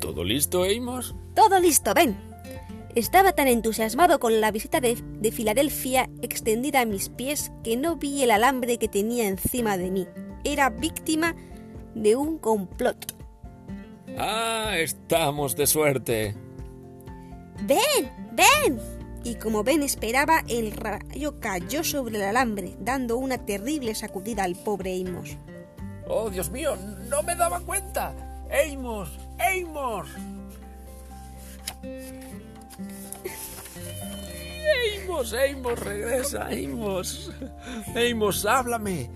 ¿Todo 0.00 0.24
listo, 0.24 0.64
Amos? 0.64 1.14
Todo 1.34 1.60
listo, 1.60 1.94
Ben. 1.94 2.16
Estaba 2.94 3.32
tan 3.32 3.48
entusiasmado 3.48 4.20
con 4.20 4.40
la 4.40 4.52
visita 4.52 4.80
de, 4.80 4.96
de, 5.20 5.32
Filadelfia 5.32 6.08
extendida 6.22 6.82
a 6.82 6.84
mis 6.84 7.08
pies 7.08 7.50
que 7.64 7.76
no 7.76 7.96
vi 7.96 8.22
el 8.22 8.30
alambre 8.30 8.78
que 8.78 8.86
tenía 8.86 9.26
encima 9.26 9.76
de 9.76 9.90
mí. 9.90 10.06
Era 10.44 10.70
víctima 10.70 11.34
de 11.94 12.14
un 12.14 12.38
complot. 12.38 13.14
Ah, 14.16 14.76
estamos 14.78 15.56
de 15.56 15.66
suerte. 15.66 16.34
¡Ven! 17.62 18.10
¡Ven! 18.32 18.78
Y 19.24 19.36
como 19.36 19.64
Ben 19.64 19.82
esperaba, 19.82 20.44
el 20.48 20.70
rayo 20.72 21.40
cayó 21.40 21.82
sobre 21.82 22.16
el 22.16 22.24
alambre, 22.24 22.76
dando 22.78 23.16
una 23.16 23.44
terrible 23.44 23.94
sacudida 23.94 24.44
al 24.44 24.54
pobre 24.54 25.00
Amos. 25.00 25.38
¡Oh, 26.06 26.28
Dios 26.30 26.50
mío! 26.50 26.76
¡No 27.08 27.22
me 27.22 27.34
daba 27.34 27.60
cuenta! 27.60 28.14
¡Amos! 28.50 29.10
¡Amos! 29.38 30.08
¡Amos! 35.06 35.34
¡Amos! 35.34 35.80
¡Regresa! 35.80 36.48
¡Amos! 36.48 37.32
¡Amos! 37.94 38.46
¡Háblame! 38.46 39.10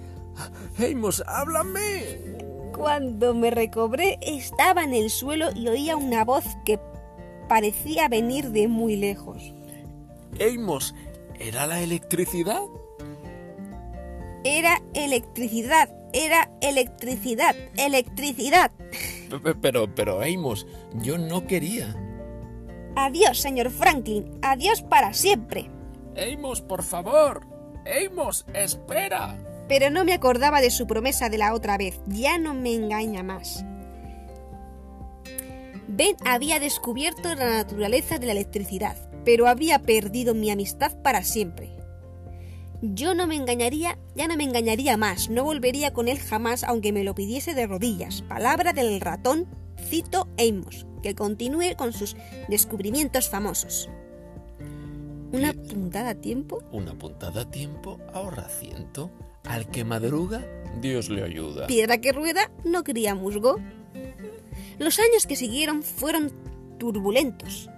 ¡Amos! 0.78 1.22
¡Háblame! 1.26 2.38
Cuando 2.74 3.34
me 3.34 3.50
recobré 3.50 4.18
estaba 4.22 4.84
en 4.84 4.94
el 4.94 5.10
suelo 5.10 5.50
y 5.54 5.68
oía 5.68 5.96
una 5.96 6.24
voz 6.24 6.44
que 6.64 6.78
parecía 7.48 8.08
venir 8.08 8.50
de 8.50 8.68
muy 8.68 8.96
lejos. 8.96 9.52
Amos, 10.40 10.94
¿era 11.40 11.66
la 11.66 11.80
electricidad? 11.80 12.62
Era 14.44 14.80
electricidad, 14.94 15.90
era 16.12 16.50
electricidad, 16.60 17.54
electricidad. 17.76 18.70
Pero, 19.60 19.94
pero, 19.94 20.20
Amos, 20.22 20.66
yo 20.94 21.18
no 21.18 21.46
quería. 21.46 21.94
Adiós, 22.96 23.40
señor 23.40 23.70
Franklin, 23.70 24.38
adiós 24.42 24.82
para 24.82 25.12
siempre. 25.12 25.70
Amos, 26.16 26.62
por 26.62 26.82
favor. 26.82 27.46
Amos, 27.86 28.44
espera 28.54 29.38
pero 29.68 29.90
no 29.90 30.04
me 30.04 30.14
acordaba 30.14 30.60
de 30.60 30.70
su 30.70 30.86
promesa 30.86 31.28
de 31.28 31.38
la 31.38 31.54
otra 31.54 31.76
vez. 31.76 32.00
Ya 32.06 32.38
no 32.38 32.54
me 32.54 32.74
engaña 32.74 33.22
más. 33.22 33.64
Ben 35.86 36.16
había 36.24 36.58
descubierto 36.58 37.34
la 37.34 37.58
naturaleza 37.58 38.18
de 38.18 38.26
la 38.26 38.32
electricidad, 38.32 38.96
pero 39.24 39.46
había 39.46 39.78
perdido 39.80 40.34
mi 40.34 40.50
amistad 40.50 40.92
para 41.02 41.22
siempre. 41.22 41.77
Yo 42.80 43.14
no 43.14 43.26
me 43.26 43.34
engañaría, 43.34 43.98
ya 44.14 44.28
no 44.28 44.36
me 44.36 44.44
engañaría 44.44 44.96
más, 44.96 45.30
no 45.30 45.42
volvería 45.42 45.92
con 45.92 46.06
él 46.06 46.18
jamás 46.18 46.62
aunque 46.62 46.92
me 46.92 47.02
lo 47.02 47.14
pidiese 47.14 47.54
de 47.54 47.66
rodillas. 47.66 48.22
Palabra 48.22 48.72
del 48.72 49.00
ratón, 49.00 49.48
cito 49.76 50.28
Amos, 50.38 50.86
que 51.02 51.16
continúe 51.16 51.74
con 51.76 51.92
sus 51.92 52.16
descubrimientos 52.48 53.28
famosos. 53.28 53.90
¿Una 55.32 55.52
puntada 55.52 56.10
a 56.10 56.14
tiempo? 56.14 56.62
Una 56.70 56.94
puntada 56.94 57.42
a 57.42 57.50
tiempo 57.50 57.98
ahorra 58.14 58.48
ciento. 58.48 59.10
Al 59.44 59.68
que 59.70 59.84
madruga, 59.84 60.46
Dios 60.80 61.10
le 61.10 61.24
ayuda. 61.24 61.66
Piedra 61.66 61.98
que 61.98 62.12
rueda 62.12 62.50
no 62.64 62.84
cría 62.84 63.14
musgo. 63.14 63.56
Los 64.78 65.00
años 65.00 65.26
que 65.26 65.36
siguieron 65.36 65.82
fueron 65.82 66.32
turbulentos. 66.78 67.68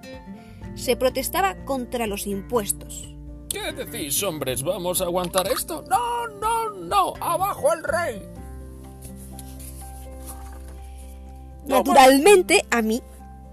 Se 0.75 0.95
protestaba 0.97 1.65
contra 1.65 2.07
los 2.07 2.27
impuestos. 2.27 3.15
¿Qué 3.51 3.73
decís, 3.73 4.23
hombres? 4.23 4.63
¿Vamos 4.63 5.01
a 5.01 5.05
aguantar 5.05 5.49
esto? 5.49 5.85
No, 5.89 6.29
no, 6.29 6.71
no. 6.71 7.15
Abajo 7.21 7.73
el 7.73 7.83
rey. 7.83 8.23
Naturalmente, 11.67 12.65
a 12.71 12.81
mí 12.81 13.03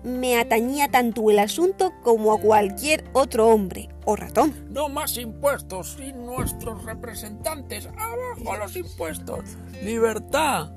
me 0.03 0.37
atañía 0.39 0.89
tanto 0.89 1.29
el 1.31 1.39
asunto 1.39 1.93
como 2.03 2.31
a 2.31 2.39
cualquier 2.39 3.09
otro 3.13 3.47
hombre 3.47 3.89
o 4.05 4.15
ratón. 4.15 4.53
No 4.69 4.87
más 4.87 5.17
impuestos 5.17 5.97
y 5.99 6.13
nuestros 6.13 6.85
representantes. 6.85 7.87
Abajo 7.87 8.55
los 8.57 8.75
impuestos. 8.75 9.57
Libertad. 9.83 10.71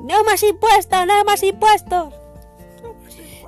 No 0.00 0.22
más 0.24 0.42
impuestos, 0.44 1.06
no 1.06 1.24
más 1.24 1.42
impuestos. 1.42 2.14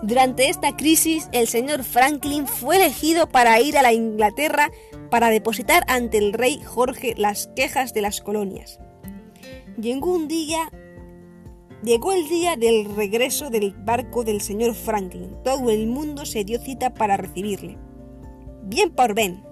Durante 0.03 0.49
esta 0.49 0.77
crisis, 0.77 1.29
el 1.33 1.49
señor 1.49 1.83
Franklin 1.83 2.47
fue 2.47 2.77
elegido 2.77 3.29
para 3.29 3.61
ir 3.61 3.77
a 3.77 3.83
la 3.83 3.93
Inglaterra 3.93 4.71
para 5.11 5.31
depositar 5.31 5.85
ante 5.89 6.19
el 6.19 6.33
rey 6.33 6.61
Jorge 6.65 7.15
las 7.17 7.49
quejas 7.57 7.95
de 7.95 8.03
las 8.03 8.21
colonias. 8.21 8.79
Llegó 9.77 10.13
un 10.13 10.29
día 10.29 10.71
Llegó 11.83 12.13
el 12.13 12.29
día 12.29 12.57
del 12.57 12.97
regreso 12.97 13.51
del 13.51 13.73
barco 13.73 14.25
del 14.25 14.41
señor 14.41 14.75
Franklin. 14.75 15.37
Todo 15.45 15.71
el 15.71 15.87
mundo 15.87 16.27
se 16.27 16.43
dio 16.43 16.59
cita 16.59 16.93
para 16.93 17.17
recibirle. 17.17 17.79
Bien 18.65 18.91
por 18.91 19.15
Ben. 19.15 19.45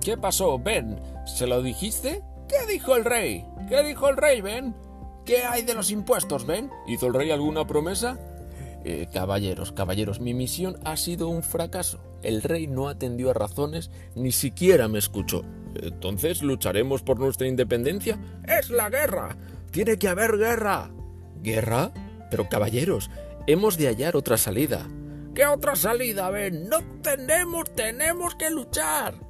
¿Qué 0.00 0.16
pasó, 0.16 0.58
Ben? 0.58 1.00
¿Se 1.24 1.46
lo 1.46 1.62
dijiste? 1.62 2.22
¿Qué 2.48 2.66
dijo 2.72 2.96
el 2.96 3.04
rey? 3.04 3.46
¿Qué 3.68 3.82
dijo 3.84 4.08
el 4.08 4.16
rey, 4.16 4.40
Ben? 4.40 4.74
¿Qué 5.26 5.42
hay 5.42 5.62
de 5.62 5.74
los 5.74 5.90
impuestos, 5.90 6.46
Ben? 6.46 6.70
¿Hizo 6.86 7.08
el 7.08 7.14
rey 7.14 7.32
alguna 7.32 7.66
promesa? 7.66 8.16
Eh, 8.84 9.08
caballeros, 9.12 9.72
caballeros, 9.72 10.20
mi 10.20 10.34
misión 10.34 10.78
ha 10.84 10.96
sido 10.96 11.28
un 11.28 11.42
fracaso. 11.42 11.98
El 12.22 12.42
rey 12.42 12.68
no 12.68 12.88
atendió 12.88 13.30
a 13.30 13.34
razones, 13.34 13.90
ni 14.14 14.30
siquiera 14.30 14.86
me 14.86 15.00
escuchó. 15.00 15.42
Entonces, 15.74 16.42
¿lucharemos 16.42 17.02
por 17.02 17.18
nuestra 17.18 17.48
independencia? 17.48 18.20
¡Es 18.46 18.70
la 18.70 18.88
guerra! 18.88 19.36
¡Tiene 19.72 19.98
que 19.98 20.06
haber 20.06 20.38
guerra! 20.38 20.92
¿Guerra? 21.42 21.90
Pero 22.30 22.48
caballeros, 22.48 23.10
hemos 23.48 23.76
de 23.76 23.88
hallar 23.88 24.14
otra 24.14 24.36
salida. 24.36 24.86
¿Qué 25.34 25.44
otra 25.44 25.74
salida, 25.74 26.30
Ben? 26.30 26.68
No 26.68 26.78
tenemos, 27.02 27.74
tenemos 27.74 28.36
que 28.36 28.50
luchar. 28.50 29.25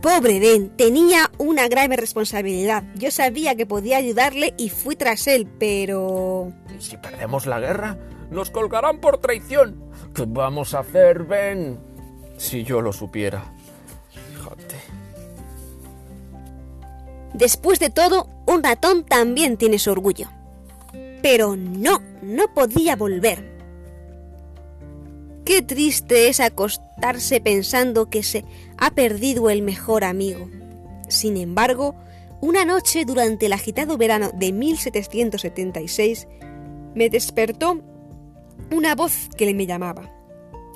Pobre 0.00 0.38
Ben, 0.38 0.70
tenía 0.76 1.30
una 1.38 1.66
grave 1.66 1.96
responsabilidad. 1.96 2.84
Yo 2.94 3.10
sabía 3.10 3.56
que 3.56 3.66
podía 3.66 3.96
ayudarle 3.96 4.54
y 4.56 4.68
fui 4.68 4.94
tras 4.94 5.26
él, 5.26 5.48
pero... 5.58 6.52
¿Y 6.76 6.80
si 6.80 6.96
perdemos 6.96 7.46
la 7.46 7.58
guerra? 7.58 7.98
Nos 8.30 8.50
colgarán 8.50 9.00
por 9.00 9.18
traición. 9.18 9.82
¿Qué 10.14 10.24
vamos 10.26 10.74
a 10.74 10.80
hacer, 10.80 11.24
Ben? 11.24 11.80
Si 12.36 12.62
yo 12.62 12.80
lo 12.80 12.92
supiera. 12.92 13.44
Fíjate. 14.32 14.76
Después 17.34 17.80
de 17.80 17.90
todo, 17.90 18.28
un 18.46 18.62
ratón 18.62 19.04
también 19.04 19.56
tiene 19.56 19.80
su 19.80 19.90
orgullo. 19.90 20.28
Pero 21.22 21.56
no, 21.56 22.00
no 22.22 22.54
podía 22.54 22.94
volver. 22.94 23.57
Qué 25.48 25.62
triste 25.62 26.28
es 26.28 26.40
acostarse 26.40 27.40
pensando 27.40 28.10
que 28.10 28.22
se 28.22 28.44
ha 28.76 28.90
perdido 28.90 29.48
el 29.48 29.62
mejor 29.62 30.04
amigo. 30.04 30.50
Sin 31.08 31.38
embargo, 31.38 31.94
una 32.42 32.66
noche 32.66 33.06
durante 33.06 33.46
el 33.46 33.54
agitado 33.54 33.96
verano 33.96 34.30
de 34.34 34.52
1776, 34.52 36.28
me 36.94 37.08
despertó 37.08 37.80
una 38.70 38.94
voz 38.94 39.30
que 39.38 39.46
le 39.46 39.54
me 39.54 39.64
llamaba. 39.64 40.12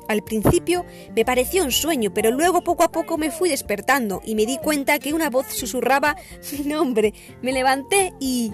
Al 0.07 0.23
principio 0.23 0.87
me 1.15 1.23
pareció 1.23 1.63
un 1.63 1.71
sueño, 1.71 2.11
pero 2.11 2.31
luego 2.31 2.63
poco 2.63 2.81
a 2.81 2.91
poco 2.91 3.19
me 3.19 3.29
fui 3.29 3.49
despertando 3.49 4.23
y 4.25 4.33
me 4.33 4.47
di 4.47 4.57
cuenta 4.57 4.97
que 4.97 5.13
una 5.13 5.29
voz 5.29 5.45
susurraba 5.53 6.15
mi 6.51 6.65
nombre. 6.65 7.13
Me 7.43 7.53
levanté 7.53 8.15
y... 8.19 8.51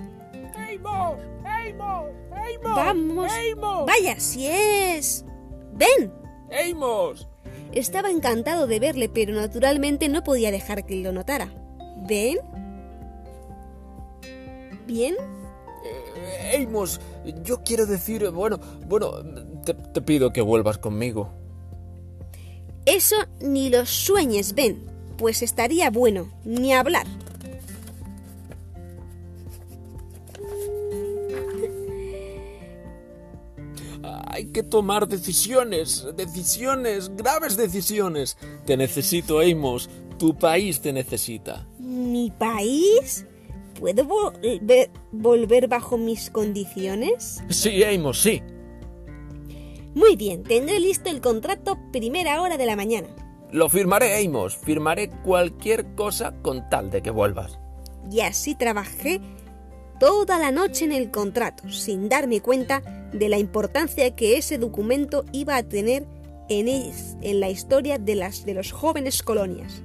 ¡Amos! 0.54 1.18
¡Amos! 1.46 2.10
¡Amos! 2.34 2.76
Vamos. 2.76 3.32
¡Amos! 3.32 3.86
Vaya, 3.86 4.20
si 4.20 4.48
es... 4.48 5.24
Ven. 5.80 6.12
¡Amos! 6.70 7.28
Estaba 7.72 8.10
encantado 8.10 8.68
de 8.68 8.80
verle, 8.80 9.10
pero 9.10 9.34
naturalmente 9.34 10.10
no 10.10 10.24
podía 10.24 10.52
dejar 10.52 10.86
que 10.86 10.98
lo 10.98 11.12
notara. 11.12 11.54
¿Ven? 12.08 12.40
¿Bien? 14.86 15.16
Eh, 15.86 16.66
Amos, 16.68 17.00
yo 17.44 17.64
quiero 17.64 17.86
decir, 17.86 18.30
bueno, 18.32 18.60
bueno, 18.88 19.12
te, 19.64 19.74
te 19.74 20.02
pido 20.02 20.34
que 20.34 20.42
vuelvas 20.42 20.78
conmigo. 20.80 21.32
Eso 22.86 23.16
ni 23.40 23.70
lo 23.70 23.86
sueñes, 23.86 24.56
ven, 24.56 24.88
pues 25.18 25.44
estaría 25.44 25.92
bueno, 25.92 26.32
ni 26.44 26.74
hablar. 26.74 27.06
Que 34.60 34.63
tomar 34.63 35.08
decisiones, 35.08 36.06
decisiones, 36.17 37.15
graves 37.15 37.56
decisiones. 37.56 38.38
Te 38.65 38.76
necesito, 38.76 39.39
Amos. 39.39 39.89
Tu 40.17 40.38
país 40.38 40.82
te 40.82 40.91
necesita. 40.91 41.65
¿Mi 41.80 42.30
país? 42.30 43.26
¿Puedo 43.80 44.04
volver, 44.04 44.91
volver 45.13 45.69
bajo 45.69 45.98
mis 45.98 46.30
condiciones? 46.30 47.41
Sí, 47.48 47.84
Amos, 47.86 48.22
sí. 48.22 48.41
Muy 49.95 50.17
bien, 50.17 50.43
tendré 50.43 50.80
listo 50.82 51.10
el 51.10 51.22
contrato 51.22 51.78
primera 51.93 52.41
hora 52.41 52.58
de 52.58 52.65
la 52.65 52.76
mañana. 52.76 53.08
Lo 53.52 53.69
firmaré, 53.69 54.26
Amos. 54.26 54.58
Firmaré 54.58 55.10
cualquier 55.24 55.95
cosa 55.95 56.34
con 56.41 56.69
tal 56.69 56.91
de 56.91 57.02
que 57.02 57.12
vuelvas. 57.12 57.58
Y 58.12 58.19
así 58.22 58.56
trabajé 58.56 59.22
toda 60.00 60.40
la 60.40 60.52
noche 60.52 60.86
en 60.86 60.92
el 60.92 61.12
contrato, 61.12 61.70
sin 61.70 62.10
darme 62.10 62.42
cuenta 62.42 62.82
de 63.14 63.30
la 63.30 63.38
importancia 63.38 64.16
que 64.16 64.38
ese 64.38 64.58
documento 64.58 65.26
iba 65.32 65.56
a 65.56 65.64
tener 65.64 66.06
en, 66.50 67.40
la 67.40 67.50
historia 67.50 67.98
de, 67.98 68.16
las, 68.16 68.46
de 68.46 68.54
los 68.54 68.72
jóvenes 68.72 69.22
colonias. 69.22 69.84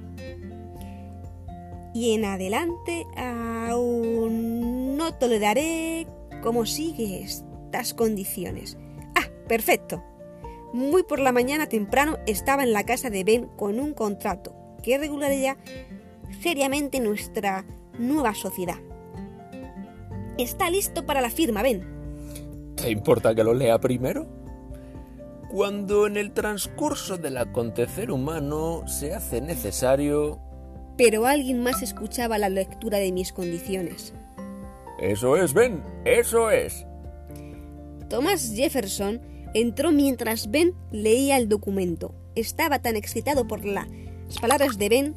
Y 1.93 2.13
en 2.13 2.25
adelante 2.25 3.05
aún 3.15 4.97
no 4.97 5.13
toleraré 5.13 6.07
cómo 6.41 6.65
sigue 6.65 7.23
estas 7.23 7.93
condiciones. 7.93 8.77
Ah, 9.15 9.29
perfecto. 9.47 10.03
Muy 10.73 11.03
por 11.03 11.19
la 11.19 11.31
mañana 11.31 11.67
temprano 11.67 12.17
estaba 12.25 12.63
en 12.63 12.73
la 12.73 12.83
casa 12.83 13.09
de 13.09 13.23
Ben 13.23 13.47
con 13.55 13.79
un 13.79 13.93
contrato 13.93 14.53
que 14.83 14.97
regularía 14.97 15.57
seriamente 16.41 16.99
nuestra 16.99 17.65
nueva 17.97 18.35
sociedad. 18.35 18.79
Está 20.37 20.69
listo 20.69 21.05
para 21.05 21.21
la 21.21 21.29
firma, 21.29 21.61
Ben. 21.61 22.75
¿Te 22.75 22.89
importa 22.89 23.33
que 23.33 23.43
lo 23.43 23.53
lea 23.53 23.79
primero? 23.79 24.27
Cuando 25.49 26.07
en 26.07 26.17
el 26.17 26.33
transcurso 26.33 27.17
del 27.17 27.37
acontecer 27.37 28.11
humano 28.11 28.83
se 28.87 29.13
hace 29.13 29.39
necesario... 29.39 30.39
Pero 30.97 31.25
alguien 31.25 31.61
más 31.61 31.81
escuchaba 31.81 32.37
la 32.37 32.49
lectura 32.49 32.97
de 32.97 33.11
mis 33.11 33.31
condiciones. 33.31 34.13
Eso 34.99 35.37
es, 35.37 35.53
Ben, 35.53 35.83
eso 36.05 36.49
es. 36.51 36.85
Thomas 38.09 38.51
Jefferson 38.55 39.21
entró 39.53 39.91
mientras 39.91 40.51
Ben 40.51 40.73
leía 40.91 41.37
el 41.37 41.47
documento. 41.47 42.13
Estaba 42.35 42.79
tan 42.79 42.97
excitado 42.97 43.47
por 43.47 43.63
las 43.63 43.87
palabras 44.41 44.77
de 44.77 44.89
Ben, 44.89 45.15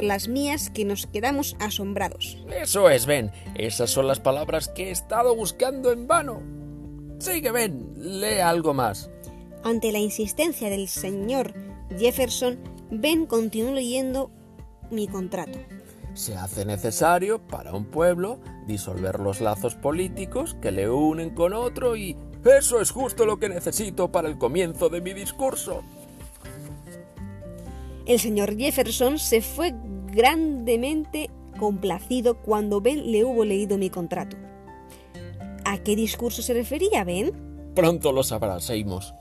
las 0.00 0.28
mías, 0.28 0.70
que 0.70 0.84
nos 0.84 1.06
quedamos 1.06 1.56
asombrados. 1.60 2.38
Eso 2.50 2.90
es, 2.90 3.06
Ben. 3.06 3.30
Esas 3.54 3.90
son 3.90 4.06
las 4.06 4.20
palabras 4.20 4.68
que 4.68 4.88
he 4.88 4.90
estado 4.90 5.34
buscando 5.36 5.92
en 5.92 6.06
vano. 6.06 6.42
Sigue, 7.18 7.52
Ben. 7.52 7.92
Lee 7.96 8.40
algo 8.40 8.74
más. 8.74 9.10
Ante 9.62 9.92
la 9.92 9.98
insistencia 9.98 10.70
del 10.70 10.88
señor 10.88 11.54
Jefferson, 11.98 12.58
Ben 12.90 13.26
continuó 13.26 13.72
leyendo 13.72 14.30
mi 14.90 15.06
contrato. 15.06 15.58
Se 16.14 16.34
hace 16.34 16.64
necesario 16.64 17.46
para 17.46 17.72
un 17.72 17.84
pueblo 17.84 18.40
disolver 18.66 19.20
los 19.20 19.40
lazos 19.40 19.76
políticos 19.76 20.56
que 20.60 20.72
le 20.72 20.90
unen 20.90 21.30
con 21.30 21.52
otro 21.52 21.96
y... 21.96 22.16
Eso 22.44 22.80
es 22.80 22.90
justo 22.90 23.26
lo 23.26 23.38
que 23.38 23.50
necesito 23.50 24.10
para 24.10 24.26
el 24.26 24.38
comienzo 24.38 24.88
de 24.88 25.02
mi 25.02 25.12
discurso. 25.12 25.82
El 28.10 28.18
señor 28.18 28.56
Jefferson 28.58 29.20
se 29.20 29.40
fue 29.40 29.72
grandemente 30.12 31.30
complacido 31.60 32.42
cuando 32.42 32.80
Ben 32.80 33.12
le 33.12 33.24
hubo 33.24 33.44
leído 33.44 33.78
mi 33.78 33.88
contrato. 33.88 34.36
¿A 35.64 35.78
qué 35.78 35.94
discurso 35.94 36.42
se 36.42 36.52
refería 36.52 37.04
Ben? 37.04 37.30
Pronto 37.72 38.10
lo 38.10 38.24
sabrás, 38.24 38.68
Amos. 38.70 39.14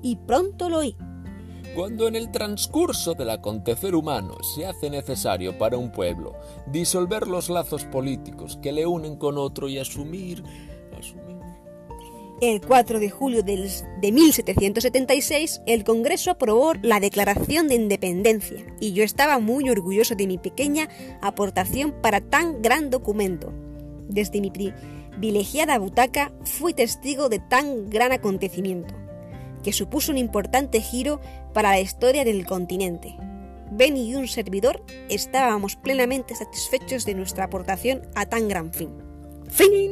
Y 0.00 0.14
pronto 0.14 0.68
lo 0.68 0.78
oí. 0.78 0.96
Cuando 1.74 2.06
en 2.06 2.14
el 2.14 2.30
transcurso 2.30 3.14
del 3.14 3.30
acontecer 3.30 3.96
humano 3.96 4.36
se 4.54 4.66
hace 4.66 4.88
necesario 4.88 5.58
para 5.58 5.76
un 5.76 5.90
pueblo 5.90 6.36
disolver 6.70 7.26
los 7.26 7.50
lazos 7.50 7.84
políticos 7.84 8.60
que 8.62 8.70
le 8.70 8.86
unen 8.86 9.16
con 9.16 9.38
otro 9.38 9.68
y 9.68 9.80
asumir... 9.80 10.44
El 12.40 12.60
4 12.60 13.00
de 13.00 13.10
julio 13.10 13.42
de 13.42 14.12
1776, 14.12 15.62
el 15.66 15.82
Congreso 15.82 16.30
aprobó 16.30 16.72
la 16.82 17.00
Declaración 17.00 17.66
de 17.66 17.74
Independencia 17.74 18.64
y 18.78 18.92
yo 18.92 19.02
estaba 19.02 19.40
muy 19.40 19.68
orgulloso 19.68 20.14
de 20.14 20.28
mi 20.28 20.38
pequeña 20.38 20.88
aportación 21.20 21.90
para 22.00 22.20
tan 22.20 22.62
gran 22.62 22.90
documento. 22.90 23.52
Desde 24.08 24.40
mi 24.40 24.52
privilegiada 24.52 25.80
butaca 25.80 26.30
fui 26.44 26.74
testigo 26.74 27.28
de 27.28 27.40
tan 27.40 27.90
gran 27.90 28.12
acontecimiento, 28.12 28.94
que 29.64 29.72
supuso 29.72 30.12
un 30.12 30.18
importante 30.18 30.80
giro 30.80 31.20
para 31.52 31.70
la 31.70 31.80
historia 31.80 32.24
del 32.24 32.46
continente. 32.46 33.16
Ben 33.72 33.96
y 33.96 34.14
un 34.14 34.28
servidor 34.28 34.84
estábamos 35.08 35.74
plenamente 35.74 36.36
satisfechos 36.36 37.04
de 37.04 37.14
nuestra 37.14 37.46
aportación 37.46 38.02
a 38.14 38.26
tan 38.26 38.46
gran 38.46 38.72
fin. 38.72 38.90
¡Fin! 39.50 39.90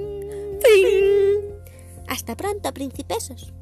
¡Fin! 0.60 1.55
Hasta 2.08 2.36
pronto, 2.36 2.72
principesos. 2.72 3.52